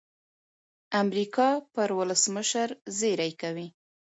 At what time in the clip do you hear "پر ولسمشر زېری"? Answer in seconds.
1.73-3.31